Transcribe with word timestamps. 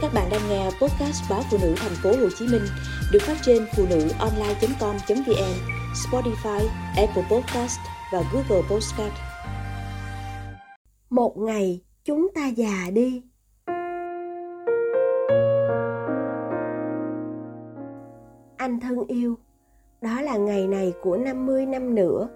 Các 0.00 0.14
bạn 0.14 0.28
đang 0.30 0.40
nghe 0.48 0.64
podcast 0.64 1.30
báo 1.30 1.42
phụ 1.50 1.58
nữ 1.62 1.74
thành 1.76 1.92
phố 2.02 2.10
Hồ 2.10 2.28
Chí 2.38 2.46
Minh 2.46 2.62
được 3.12 3.18
phát 3.22 3.36
trên 3.42 3.66
phụ 3.76 3.86
nữ 3.90 4.08
online.com.vn, 4.18 5.54
Spotify, 5.94 6.66
Apple 6.96 7.22
Podcast 7.30 7.78
và 8.12 8.22
Google 8.32 8.68
Podcast. 8.70 9.12
Một 11.10 11.38
ngày 11.38 11.80
chúng 12.04 12.28
ta 12.34 12.46
già 12.46 12.90
đi. 12.92 13.22
Anh 18.56 18.80
thân 18.80 19.06
yêu, 19.08 19.38
đó 20.00 20.20
là 20.20 20.36
ngày 20.36 20.66
này 20.66 20.92
của 21.02 21.16
50 21.16 21.66
năm 21.66 21.94
nữa, 21.94 22.28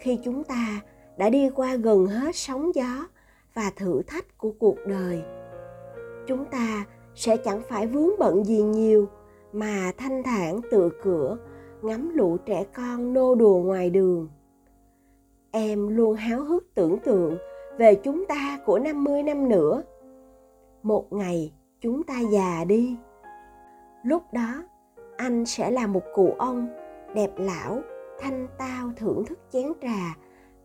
khi 0.00 0.18
chúng 0.24 0.44
ta 0.44 0.80
đã 1.16 1.30
đi 1.30 1.50
qua 1.54 1.74
gần 1.74 2.06
hết 2.06 2.36
sóng 2.36 2.74
gió 2.74 3.06
và 3.54 3.70
thử 3.76 4.02
thách 4.06 4.38
của 4.38 4.52
cuộc 4.58 4.76
đời. 4.86 5.22
Chúng 6.26 6.44
ta 6.44 6.84
sẽ 7.18 7.36
chẳng 7.36 7.60
phải 7.68 7.86
vướng 7.86 8.10
bận 8.18 8.44
gì 8.44 8.62
nhiều 8.62 9.08
mà 9.52 9.92
thanh 9.96 10.22
thản 10.22 10.60
tựa 10.70 10.88
cửa 11.02 11.36
ngắm 11.82 12.10
lũ 12.14 12.36
trẻ 12.46 12.64
con 12.74 13.12
nô 13.12 13.34
đùa 13.34 13.58
ngoài 13.58 13.90
đường. 13.90 14.28
Em 15.50 15.88
luôn 15.88 16.14
háo 16.14 16.40
hức 16.40 16.74
tưởng 16.74 16.98
tượng 16.98 17.38
về 17.78 17.94
chúng 17.94 18.24
ta 18.26 18.58
của 18.66 18.78
50 18.78 19.22
năm 19.22 19.48
nữa. 19.48 19.82
Một 20.82 21.12
ngày 21.12 21.52
chúng 21.80 22.02
ta 22.02 22.14
già 22.32 22.64
đi. 22.64 22.96
Lúc 24.02 24.22
đó, 24.32 24.64
anh 25.16 25.46
sẽ 25.46 25.70
là 25.70 25.86
một 25.86 26.02
cụ 26.14 26.34
ông 26.38 26.68
đẹp 27.14 27.30
lão, 27.36 27.80
thanh 28.20 28.48
tao 28.58 28.90
thưởng 28.96 29.24
thức 29.24 29.38
chén 29.52 29.72
trà 29.82 30.16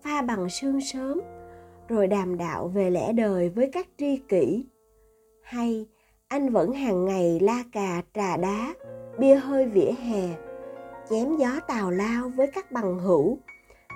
pha 0.02 0.22
bằng 0.22 0.50
sương 0.50 0.82
sớm 0.82 1.22
rồi 1.88 2.08
đàm 2.08 2.38
đạo 2.38 2.68
về 2.68 2.90
lẽ 2.90 3.14
đời 3.14 3.50
với 3.50 3.70
các 3.74 3.88
tri 3.98 4.18
kỷ 4.18 4.66
hay 5.42 5.88
anh 6.34 6.50
vẫn 6.50 6.74
hàng 6.74 7.06
ngày 7.06 7.40
la 7.40 7.64
cà, 7.72 8.02
trà 8.14 8.38
đá, 8.38 8.74
bia 9.20 9.36
hơi 9.36 9.66
vỉa 9.66 9.92
hè, 10.04 10.30
chém 11.10 11.38
gió 11.38 11.60
tào 11.68 11.92
lao 11.92 12.30
với 12.30 12.48
các 12.56 12.72
bằng 12.72 13.00
hữu 13.00 13.38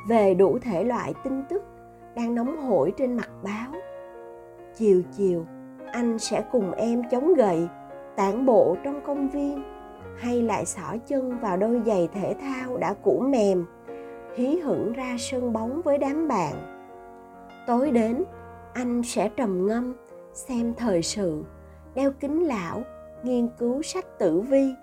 về 0.08 0.34
đủ 0.34 0.59
thể 0.62 0.84
loại 0.84 1.14
tin 1.23 1.44
tức 1.50 1.64
đang 2.16 2.36
nóng 2.36 2.58
hổi 2.58 2.94
trên 2.97 3.14
mặt 3.14 3.30
báo. 3.44 3.72
Chiều 4.75 5.02
chiều, 5.17 5.45
anh 5.92 6.20
sẽ 6.20 6.44
cùng 6.52 6.72
em 6.72 7.02
chống 7.12 7.34
gậy, 7.34 7.67
tản 8.16 8.45
bộ 8.45 8.75
trong 8.84 9.02
công 9.06 9.30
viên, 9.30 9.64
hay 10.17 10.42
lại 10.42 10.66
xỏ 10.66 10.95
chân 11.08 11.40
vào 11.40 11.58
đôi 11.58 11.81
giày 11.86 12.09
thể 12.14 12.36
thao 12.42 12.78
đã 12.78 12.94
cũ 12.94 13.23
mềm, 13.30 13.66
hí 14.36 14.59
hửng 14.59 14.94
ra 14.94 15.16
sân 15.19 15.53
bóng 15.53 15.81
với 15.81 15.97
đám 15.97 16.28
bạn. 16.28 16.53
Tối 17.67 17.92
đến, 17.92 18.23
anh 18.73 19.03
sẽ 19.03 19.30
trầm 19.30 19.67
ngâm, 19.67 19.95
xem 20.34 20.73
thời 20.78 21.02
sự 21.02 21.44
đeo 21.98 22.12
kính 22.12 22.48
lão 22.48 22.84
nghiên 23.23 23.48
cứu 23.58 23.81
sách 23.81 24.20
tử 24.20 24.40
vi 24.40 24.73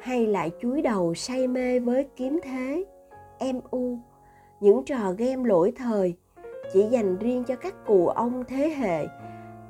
hay 0.00 0.26
lại 0.26 0.50
chúi 0.60 0.82
đầu 0.82 1.14
say 1.14 1.48
mê 1.48 1.80
với 1.80 2.08
kiếm 2.16 2.40
thế 2.42 2.84
em 3.38 3.60
u 3.70 3.98
những 4.60 4.84
trò 4.84 5.12
game 5.18 5.48
lỗi 5.48 5.72
thời 5.76 6.16
chỉ 6.72 6.82
dành 6.90 7.18
riêng 7.18 7.44
cho 7.44 7.56
các 7.56 7.74
cụ 7.86 8.06
ông 8.06 8.44
thế 8.48 8.68
hệ 8.68 9.06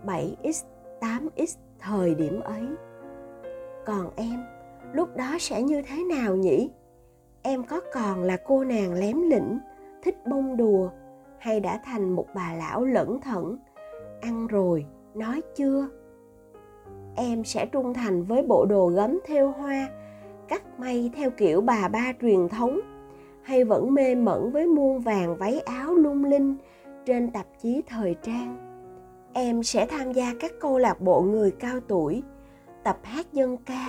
7x, 0.07 0.65
8x 1.01 1.57
thời 1.79 2.15
điểm 2.15 2.41
ấy. 2.41 2.63
Còn 3.87 4.11
em, 4.17 4.45
lúc 4.93 5.17
đó 5.17 5.37
sẽ 5.41 5.63
như 5.63 5.83
thế 5.83 6.05
nào 6.05 6.37
nhỉ? 6.37 6.70
Em 7.43 7.65
có 7.65 7.81
còn 7.95 8.23
là 8.23 8.37
cô 8.47 8.65
nàng 8.65 8.95
lém 8.95 9.23
lĩnh, 9.23 9.59
thích 10.03 10.17
bông 10.27 10.57
đùa 10.57 10.91
hay 11.39 11.61
đã 11.61 11.81
thành 11.85 12.11
một 12.11 12.27
bà 12.35 12.55
lão 12.59 12.85
lẩn 12.85 13.20
thẩn, 13.20 13.57
ăn 14.20 14.47
rồi, 14.47 14.87
nói 15.15 15.43
chưa? 15.55 15.89
Em 17.17 17.45
sẽ 17.45 17.67
trung 17.67 17.95
thành 17.95 18.25
với 18.25 18.43
bộ 18.43 18.65
đồ 18.65 18.87
gấm 18.87 19.19
theo 19.25 19.51
hoa, 19.51 19.89
cắt 20.49 20.81
may 20.81 21.11
theo 21.17 21.31
kiểu 21.31 21.61
bà 21.61 21.89
ba 21.89 22.13
truyền 22.21 22.49
thống, 22.49 22.81
hay 23.43 23.65
vẫn 23.65 23.95
mê 23.95 24.15
mẩn 24.15 24.51
với 24.53 24.67
muôn 24.67 25.01
vàng 25.01 25.36
váy 25.36 25.61
áo 25.61 25.95
lung 25.95 26.25
linh 26.25 26.57
trên 27.07 27.31
tạp 27.31 27.47
chí 27.63 27.83
thời 27.86 28.17
trang. 28.23 28.57
Em 29.33 29.63
sẽ 29.63 29.86
tham 29.86 30.13
gia 30.13 30.35
các 30.41 30.53
câu 30.61 30.79
lạc 30.79 31.01
bộ 31.01 31.20
người 31.20 31.51
cao 31.51 31.81
tuổi, 31.89 32.23
tập 32.85 32.98
hát 33.03 33.33
dân 33.33 33.57
ca, 33.57 33.86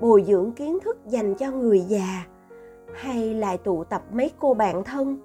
bồi 0.00 0.24
dưỡng 0.26 0.52
kiến 0.52 0.78
thức 0.80 0.98
dành 1.06 1.34
cho 1.34 1.50
người 1.50 1.80
già, 1.80 2.26
hay 2.94 3.34
lại 3.34 3.58
tụ 3.58 3.84
tập 3.84 4.02
mấy 4.12 4.30
cô 4.38 4.54
bạn 4.54 4.84
thân, 4.84 5.18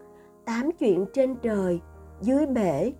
tám 0.46 0.72
chuyện 0.80 1.06
trên 1.14 1.36
trời, 1.36 1.80
dưới 2.22 2.46
bể, 2.46 2.92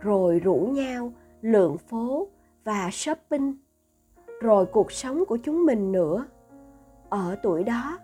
rồi 0.00 0.38
rủ 0.38 0.54
nhau 0.56 1.12
lượn 1.42 1.78
phố 1.78 2.28
và 2.64 2.88
shopping 2.92 3.54
rồi 4.40 4.66
cuộc 4.66 4.92
sống 4.92 5.24
của 5.28 5.38
chúng 5.42 5.66
mình 5.66 5.92
nữa. 5.92 6.24
Ở 7.08 7.36
tuổi 7.42 7.64
đó, 7.64 7.98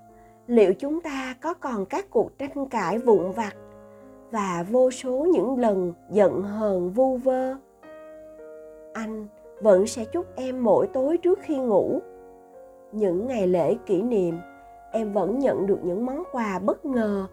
liệu 0.47 0.75
chúng 0.75 1.01
ta 1.01 1.35
có 1.41 1.55
còn 1.55 1.87
các 1.87 2.11
cuộc 2.11 2.39
tranh 2.39 2.69
cãi 2.69 2.99
vụn 2.99 3.33
vặt 3.33 3.55
và 4.31 4.67
vô 4.71 4.91
số 4.91 5.27
những 5.33 5.59
lần 5.59 5.93
giận 6.11 6.43
hờn 6.43 6.91
vu 6.91 7.17
vơ? 7.17 7.55
Anh 8.93 9.27
vẫn 9.61 9.87
sẽ 9.87 10.05
chúc 10.05 10.27
em 10.37 10.65
mỗi 10.65 10.87
tối 10.87 11.19
trước 11.19 11.39
khi 11.43 11.57
ngủ. 11.57 12.01
Những 12.93 13.27
ngày 13.27 13.47
lễ 13.47 13.77
kỷ 13.87 14.03
niệm, 14.03 14.39
em 14.93 15.13
vẫn 15.13 15.39
nhận 15.39 15.67
được 15.67 15.79
những 15.83 16.07
món 16.07 16.23
quà 16.33 16.59
bất 16.59 16.85
ngờ 16.85 17.27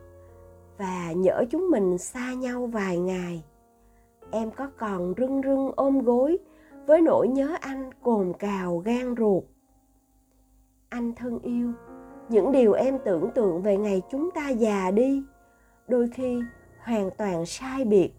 và 0.77 1.11
nhỡ 1.15 1.43
chúng 1.49 1.69
mình 1.71 1.97
xa 1.97 2.33
nhau 2.33 2.65
vài 2.65 2.97
ngày. 2.97 3.43
Em 4.31 4.51
có 4.51 4.69
còn 4.77 5.13
rưng 5.17 5.41
rưng 5.41 5.71
ôm 5.75 5.99
gối 5.99 6.37
với 6.85 7.01
nỗi 7.01 7.27
nhớ 7.27 7.55
anh 7.61 7.89
cồn 8.01 8.33
cào 8.39 8.77
gan 8.77 9.15
ruột 9.17 9.43
anh 10.89 11.13
thân 11.15 11.39
yêu 11.39 11.71
những 12.29 12.51
điều 12.51 12.73
em 12.73 12.99
tưởng 13.05 13.31
tượng 13.35 13.61
về 13.61 13.77
ngày 13.77 14.01
chúng 14.11 14.31
ta 14.31 14.49
già 14.49 14.91
đi 14.91 15.23
đôi 15.87 16.09
khi 16.13 16.41
hoàn 16.83 17.09
toàn 17.17 17.45
sai 17.45 17.85
biệt 17.85 18.13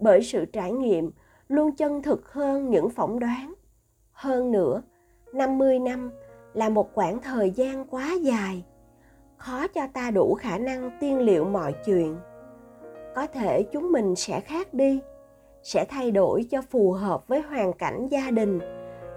bởi 0.00 0.22
sự 0.22 0.44
trải 0.44 0.72
nghiệm 0.72 1.10
luôn 1.48 1.72
chân 1.76 2.02
thực 2.02 2.32
hơn 2.32 2.70
những 2.70 2.90
phỏng 2.90 3.18
đoán. 3.18 3.54
Hơn 4.12 4.50
nữa, 4.50 4.82
50 5.32 5.78
năm 5.78 6.10
là 6.54 6.68
một 6.68 6.94
quãng 6.94 7.18
thời 7.22 7.50
gian 7.50 7.86
quá 7.86 8.12
dài, 8.22 8.64
khó 9.36 9.66
cho 9.68 9.86
ta 9.92 10.10
đủ 10.10 10.34
khả 10.34 10.58
năng 10.58 10.90
tiên 11.00 11.18
liệu 11.18 11.44
mọi 11.44 11.74
chuyện. 11.86 12.16
Có 13.14 13.26
thể 13.26 13.62
chúng 13.62 13.92
mình 13.92 14.16
sẽ 14.16 14.40
khác 14.40 14.74
đi, 14.74 15.00
sẽ 15.68 15.84
thay 15.84 16.10
đổi 16.10 16.44
cho 16.50 16.62
phù 16.62 16.92
hợp 16.92 17.28
với 17.28 17.42
hoàn 17.42 17.72
cảnh 17.72 18.08
gia 18.08 18.30
đình 18.30 18.58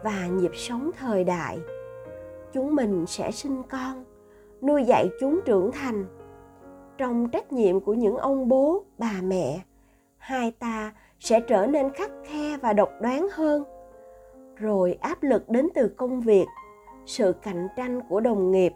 và 0.04 0.28
nhịp 0.28 0.52
sống 0.54 0.92
thời 1.00 1.24
đại. 1.24 1.60
Chúng 2.54 2.76
mình 2.76 3.06
sẽ 3.08 3.32
sinh 3.32 3.64
con, 3.70 4.04
nuôi 4.62 4.84
dạy 4.84 5.10
chúng 5.20 5.40
trưởng 5.46 5.72
thành. 5.72 6.06
Trong 6.98 7.30
trách 7.30 7.52
nhiệm 7.52 7.80
của 7.80 7.94
những 7.94 8.18
ông 8.18 8.48
bố, 8.48 8.84
bà 8.98 9.14
mẹ, 9.24 9.62
hai 10.18 10.52
ta 10.52 10.94
sẽ 11.20 11.40
trở 11.40 11.66
nên 11.66 11.94
khắc 11.94 12.12
khe 12.26 12.58
và 12.58 12.74
độc 12.74 12.90
đoán 13.02 13.28
hơn. 13.34 13.64
Rồi 14.56 14.98
áp 15.02 15.24
lực 15.24 15.50
đến 15.50 15.70
từ 15.76 15.88
công 15.88 16.22
việc, 16.22 16.46
sự 17.06 17.34
cạnh 17.44 17.68
tranh 17.76 18.02
của 18.10 18.20
đồng 18.20 18.52
nghiệp. 18.52 18.74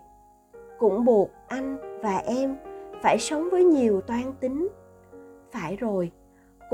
Cũng 0.79 1.05
buộc 1.05 1.29
anh 1.47 1.99
và 2.01 2.17
em 2.17 2.55
phải 3.01 3.17
sống 3.19 3.49
với 3.51 3.63
nhiều 3.63 4.01
toan 4.01 4.33
tính. 4.39 4.67
Phải 5.51 5.75
rồi 5.75 6.11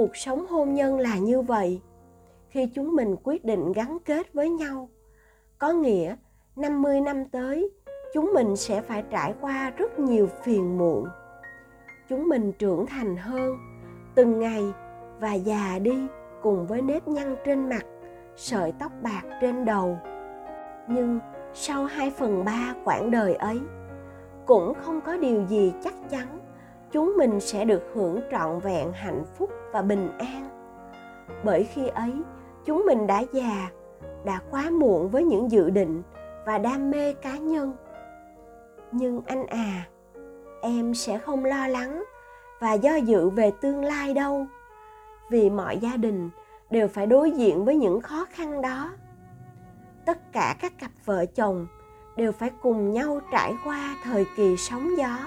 cuộc 0.02 0.16
sống 0.16 0.46
hôn 0.50 0.74
nhân 0.74 1.00
là 1.00 1.18
như 1.18 1.42
vậy. 1.42 1.82
Khi 2.50 2.68
chúng 2.76 2.96
mình 2.96 3.16
quyết 3.24 3.46
định 3.46 3.72
gắn 3.72 3.98
kết 4.06 4.34
với 4.34 4.50
nhau, 4.50 4.90
có 5.58 5.72
nghĩa 5.72 6.16
50 6.56 7.02
năm 7.02 7.26
tới, 7.26 7.70
chúng 8.14 8.34
mình 8.34 8.56
sẽ 8.56 8.82
phải 8.82 9.04
trải 9.10 9.34
qua 9.42 9.72
rất 9.78 10.00
nhiều 10.00 10.28
phiền 10.44 10.78
muộn. 10.78 11.06
Chúng 12.10 12.30
mình 12.30 12.52
trưởng 12.52 12.86
thành 12.86 13.18
hơn, 13.18 13.58
từng 14.16 14.40
ngày 14.40 14.64
và 15.20 15.34
già 15.34 15.80
đi 15.80 16.08
cùng 16.42 16.68
với 16.68 16.82
nếp 16.82 17.08
nhăn 17.08 17.36
trên 17.46 17.70
mặt, 17.70 17.86
sợi 18.36 18.74
tóc 18.80 18.92
bạc 19.02 19.22
trên 19.42 19.66
đầu. 19.66 19.98
Nhưng 20.88 21.20
sau 21.54 21.86
2 21.86 22.12
phần 22.12 22.46
3 22.46 22.76
quãng 22.84 23.12
đời 23.12 23.34
ấy, 23.36 23.60
cũng 24.46 24.74
không 24.74 25.02
có 25.02 25.18
điều 25.18 25.46
gì 25.48 25.74
chắc 25.84 25.94
chắn 26.10 26.40
chúng 26.92 27.14
mình 27.18 27.40
sẽ 27.40 27.66
được 27.66 27.82
hưởng 27.94 28.20
trọn 28.32 28.60
vẹn 28.60 28.92
hạnh 28.94 29.24
phúc 29.38 29.50
và 29.72 29.82
bình 29.82 30.10
an. 30.18 30.50
Bởi 31.44 31.64
khi 31.64 31.88
ấy, 31.88 32.14
chúng 32.66 32.84
mình 32.86 33.08
đã 33.08 33.24
già, 33.34 33.70
đã 34.26 34.42
quá 34.52 34.70
muộn 34.70 35.10
với 35.10 35.24
những 35.24 35.52
dự 35.52 35.70
định 35.70 36.02
và 36.46 36.58
đam 36.58 36.92
mê 36.92 37.14
cá 37.14 37.38
nhân. 37.38 37.74
Nhưng 38.92 39.22
anh 39.26 39.46
à 39.48 39.88
em 40.62 40.94
sẽ 40.94 41.18
không 41.18 41.46
lo 41.46 41.68
lắng 41.68 42.04
và 42.60 42.74
do 42.74 42.96
dự 42.96 43.30
về 43.30 43.52
tương 43.62 43.84
lai 43.84 44.14
đâu, 44.14 44.46
vì 45.30 45.50
mọi 45.50 45.78
gia 45.78 45.98
đình 45.98 46.30
đều 46.70 46.88
phải 46.88 47.08
đối 47.08 47.32
diện 47.32 47.66
với 47.66 47.76
những 47.76 48.02
khó 48.02 48.26
khăn 48.32 48.62
đó. 48.62 48.92
Tất 50.06 50.34
cả 50.34 50.56
các 50.62 50.74
cặp 50.80 50.92
vợ 51.06 51.26
chồng 51.26 51.68
đều 52.18 52.32
phải 52.32 52.52
cùng 52.62 52.92
nhau 52.92 53.20
trải 53.32 53.54
qua 53.66 53.96
thời 54.04 54.26
kỳ 54.38 54.58
sóng 54.58 54.90
gió 54.98 55.18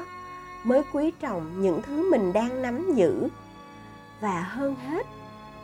mới 0.65 0.83
quý 0.93 1.13
trọng 1.21 1.63
những 1.63 1.83
thứ 1.83 2.11
mình 2.11 2.33
đang 2.33 2.63
nắm 2.63 2.95
giữ. 2.95 3.29
Và 4.21 4.41
hơn 4.41 4.75
hết, 4.75 5.07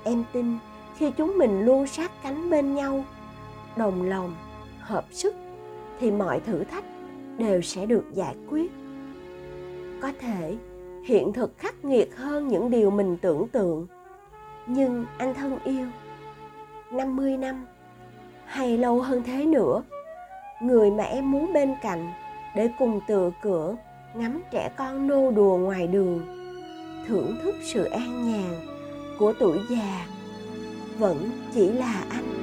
em 0.05 0.25
tin 0.33 0.59
khi 0.97 1.11
chúng 1.11 1.39
mình 1.39 1.65
luôn 1.65 1.87
sát 1.87 2.11
cánh 2.23 2.51
bên 2.51 2.75
nhau, 2.75 3.05
đồng 3.77 4.03
lòng, 4.03 4.35
hợp 4.81 5.05
sức, 5.11 5.35
thì 6.01 6.11
mọi 6.11 6.41
thử 6.41 6.65
thách 6.65 6.85
đều 7.39 7.63
sẽ 7.63 7.87
được 7.87 8.05
giải 8.13 8.35
quyết. 8.51 8.73
Có 10.01 10.13
thể 10.21 10.57
hiện 11.05 11.33
thực 11.33 11.59
khắc 11.59 11.85
nghiệt 11.85 12.17
hơn 12.17 12.49
những 12.49 12.71
điều 12.71 12.91
mình 12.91 13.17
tưởng 13.17 13.49
tượng. 13.49 13.87
Nhưng 14.67 15.05
anh 15.19 15.35
thân 15.35 15.59
yêu 15.65 15.87
50 16.91 17.37
năm, 17.37 17.67
hay 18.45 18.79
lâu 18.79 19.01
hơn 19.01 19.23
thế 19.23 19.47
nữa, 19.47 19.83
người 20.63 20.91
mà 20.91 21.05
em 21.05 21.31
muốn 21.31 21.53
bên 21.53 21.75
cạnh 21.83 22.11
để 22.57 22.69
cùng 22.79 23.01
tựa 23.07 23.31
cửa 23.43 23.77
ngắm 24.15 24.43
trẻ 24.51 24.71
con 24.77 25.07
nô 25.07 25.31
đùa 25.31 25.57
ngoài 25.57 25.87
đường, 25.87 26.21
thưởng 27.09 27.37
thức 27.43 27.55
sự 27.63 27.85
an 27.85 28.33
nhàn 28.33 28.67
của 29.19 29.33
tuổi 29.41 29.59
già, 29.71 30.07
vẫn 30.99 31.31
chỉ 31.55 31.73
là 31.73 32.05
anh 32.11 32.40